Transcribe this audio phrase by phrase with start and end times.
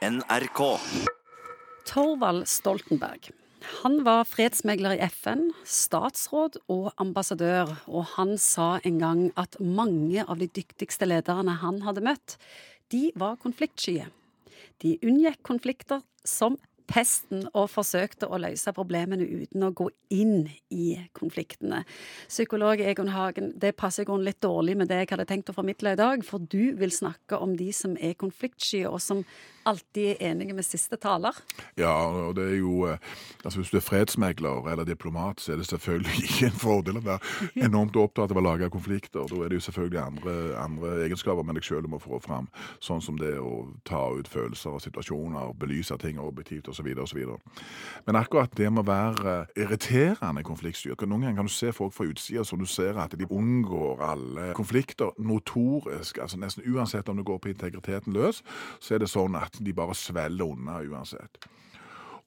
[0.00, 0.78] NRK.
[1.84, 3.30] Torvald Stoltenberg.
[3.82, 10.24] Han var fredsmegler i FN, statsråd og ambassadør, og han sa en gang at mange
[10.24, 12.38] av de dyktigste lederne han hadde møtt,
[12.88, 14.08] de var konfliktskye.
[14.80, 16.56] De unngikk konflikter som
[16.90, 21.84] pesten og forsøkte å løse problemene uten å gå inn i konfliktene.
[22.28, 25.56] Psykolog Egon Hagen, det passer i grunnen litt dårlig med det jeg hadde tenkt å
[25.56, 29.22] formidle i dag, for du vil snakke om de som er konfliktsky, og som
[29.70, 31.36] alltid er enige med siste taler.
[31.78, 31.92] Ja,
[32.28, 32.98] og det er jo eh,
[33.44, 37.04] altså Hvis du er fredsmegler eller diplomat, så er det selvfølgelig ikke en fordel å
[37.06, 39.26] være enormt opptatt av å lage konflikter.
[39.30, 42.48] Da er det jo selvfølgelig andre, andre egenskaper med deg sjøl du må få fram,
[42.84, 46.90] sånn som det å ta ut følelser og situasjoner, belyse ting objektivt osv.
[47.02, 47.20] osv.
[48.06, 52.06] Men akkurat det med å være irriterende konfliktstyrt Noen ganger kan du se folk fra
[52.10, 56.18] utsida som du ser at de unngår alle konflikter notorisk.
[56.18, 58.42] altså Nesten uansett om du går på integriteten løs,
[58.80, 61.48] så er det sånn at de bare svelger unna uansett.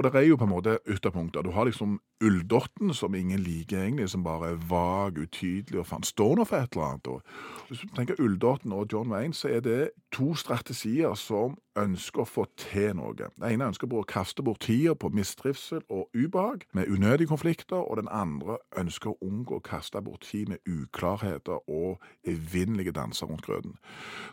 [0.00, 1.42] Og det er jo på en måte ytterpunkter.
[1.44, 6.06] Du har liksom ulldotten, som ingen liker egentlig, som bare er vag, utydelig og faen
[6.08, 7.10] står nå for et eller annet.
[7.12, 12.22] Og hvis du tenker ulldotten og John Wayne, så er det to strategier som ønsker
[12.24, 13.12] å få til noe.
[13.12, 18.00] Den ene ønsker å kaste bort tida på mistrivsel og ubehag med unødige konflikter, og
[18.00, 23.44] den andre ønsker å unngå å kaste bort tid med uklarheter og evinnelige danser rundt
[23.44, 23.76] grøten.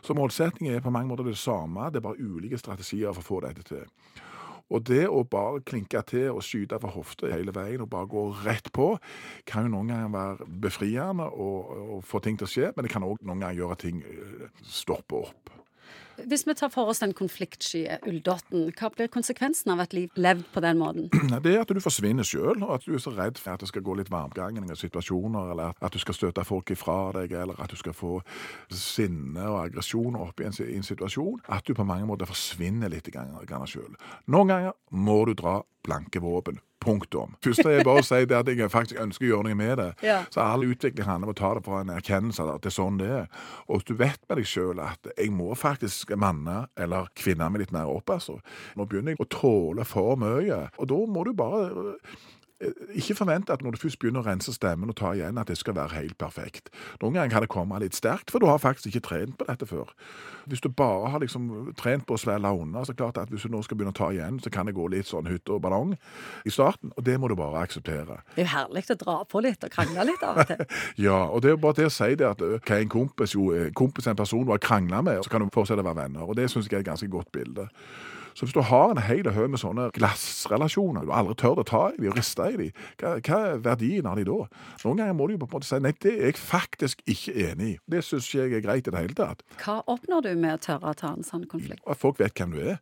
[0.00, 3.28] Så målsettingen er på mange måter det samme, det er bare ulike strategier for å
[3.28, 3.84] få dette til.
[4.68, 8.24] Og det å bare klinke til og skyte fra hofta hele veien og bare gå
[8.44, 8.90] rett på,
[9.48, 12.92] kan jo noen ganger være befriende og, og få ting til å skje, men det
[12.92, 15.57] kan òg noen ganger gjøre at ting eh, stopper opp.
[16.26, 20.48] Hvis vi tar for oss den konfliktsky ulldotten, hva blir konsekvensen av et liv levd
[20.54, 21.06] på den måten?
[21.44, 23.70] Det er at du forsvinner sjøl, og at du er så redd for at det
[23.70, 27.60] skal gå litt varmgang i situasjoner, eller at du skal støte folk ifra deg, eller
[27.62, 28.18] at du skal få
[28.74, 32.90] sinne og aggresjon opp i en, i en, situasjon, at du på mange måter forsvinner
[32.90, 33.94] litt sjøl.
[34.26, 36.58] Noen ganger må du dra blanke våpen.
[36.80, 37.34] Punktum.
[37.44, 39.88] Først er jeg bare si det at jeg faktisk ønsker å gjøre noe med det.
[40.06, 40.20] Ja.
[40.30, 43.00] Så all utvikling handler om å ta det fra en erkjennelse at det er sånn
[43.00, 43.28] det er.
[43.66, 47.74] Og du vet med deg sjøl at jeg må faktisk manne eller kvinne meg litt
[47.74, 48.38] mer opp, altså.
[48.78, 50.68] Nå begynner jeg å tåle for mye.
[50.78, 51.98] Og da må du bare
[52.98, 55.58] ikke forvente at når du først begynner å rense stemmen og ta igjen, at det
[55.60, 56.72] skal være helt perfekt.
[57.02, 59.66] Noen ganger kan det komme litt sterkt, for du har faktisk ikke trent på dette
[59.68, 59.92] før.
[60.50, 63.30] Hvis du bare har liksom trent på å svelge unna, så er det klart at
[63.30, 65.54] hvis du nå skal begynne å ta igjen, så kan det gå litt sånn hytte
[65.54, 65.94] og ballong
[66.48, 68.20] i starten, og det må du bare akseptere.
[68.34, 70.66] Det er jo herlig å dra på litt og krangle litt av og til.
[71.06, 73.38] ja, og det er jo bare det å si det at eh, hva en kompis?
[73.38, 76.02] Jo, kompis er en person du har krangla med, så kan du fortsette å være
[76.02, 76.26] venner.
[76.26, 77.70] Og det syns jeg er et ganske godt bilde.
[78.34, 81.82] Så hvis du har en hel haug med sånne glassrelasjoner, du aldri tør å ta
[81.92, 84.64] i dem og riste i dem, hva, hva, er verdien av dem da?
[84.84, 87.36] Noen ganger må du jo på en måte si nei, det er jeg faktisk ikke
[87.48, 87.76] enig i.
[87.90, 89.44] Det syns ikke jeg er greit i det hele tatt.
[89.62, 91.84] Hva oppnår du med å tørre å ta en sånn konflikt?
[91.88, 92.78] At folk vet hvem du er.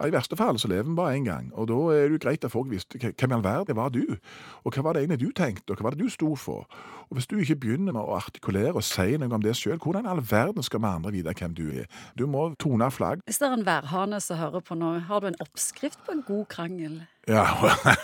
[0.00, 2.44] I verste fall så lever vi bare én gang, og da er det jo greit
[2.46, 4.16] at folk visste hvem i all verden var du,
[4.64, 6.64] og hva var det egentlig du tenkte, og hva var det du sto for?
[7.10, 10.06] Og hvis du ikke begynner med å artikulere og si noe om det sjøl, hvordan
[10.06, 11.88] i all verden skal vi andre vite hvem du er?
[12.14, 13.24] Du må tone flagg.
[13.26, 16.22] Hvis det er en værhane som hører på nå, har du en oppskrift på en
[16.26, 17.00] god krangel?
[17.28, 17.44] Ja,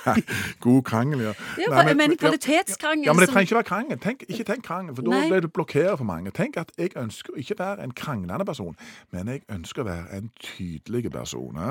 [0.67, 1.33] god krangel, ja.
[1.59, 3.07] ja Nei, men, men, kvalitetskrangel.
[3.07, 3.99] Ja, men det trenger ikke være krangel.
[3.99, 6.31] Tenk, ikke tenk krangel, for da blir du blokkert for mange.
[6.31, 8.77] Tenk at jeg ønsker ikke å være en kranglende person,
[9.11, 11.63] men jeg ønsker å være en tydelig person.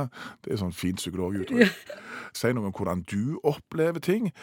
[0.43, 1.93] Det er sånn fint psykologuttrykk.
[2.35, 4.33] Si noe om hvordan du opplever ting.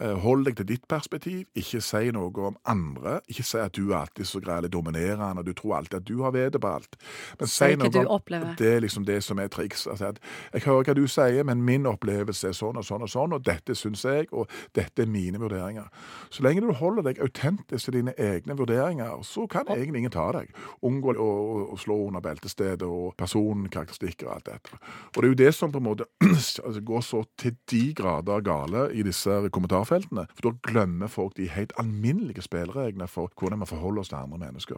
[0.00, 3.20] Eh, hold deg til ditt perspektiv, ikke si noe om andre.
[3.30, 6.08] Ikke si at du er alltid så grei eller dominerende, og du tror alltid at
[6.08, 6.96] du har vedet på alt.
[7.38, 8.20] Men si noe om
[8.58, 9.86] Det er liksom det som er triks.
[9.86, 10.14] Altså
[10.52, 13.44] jeg hører hva du sier, men min opplevelse er sånn og sånn og sånn, og
[13.44, 15.86] dette syns jeg, og dette er mine vurderinger.
[16.30, 20.26] Så lenge du holder deg autentisk til dine egne vurderinger, så kan egentlig ingen ta
[20.34, 20.50] deg.
[20.82, 21.30] Unngå å,
[21.74, 24.80] å slå under beltestedet og personkarakteristikker og alt dette.
[25.14, 28.42] Og det er jo det som på en måte altså, går så til de grader
[28.44, 30.26] gale i disse kommentarene kommentarfeltene.
[30.34, 34.38] For da glemmer folk de helt alminnelige spillereglene for hvordan vi forholder oss til andre
[34.38, 34.76] mennesker.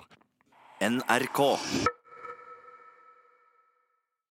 [0.80, 1.95] NRK.